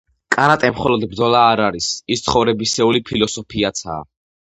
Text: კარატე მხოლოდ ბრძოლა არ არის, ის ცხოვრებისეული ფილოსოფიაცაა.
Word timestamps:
კარატე 0.35 0.69
მხოლოდ 0.77 1.03
ბრძოლა 1.11 1.41
არ 1.49 1.61
არის, 1.65 1.89
ის 2.15 2.23
ცხოვრებისეული 2.29 3.03
ფილოსოფიაცაა. 3.11 4.01